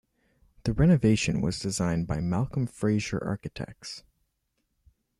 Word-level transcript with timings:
The 0.63 0.73
renovation 0.73 1.41
was 1.41 1.59
designed 1.59 2.07
by 2.07 2.21
Malcolm 2.21 2.65
Fraser 2.65 3.23
Architects. 3.23 4.01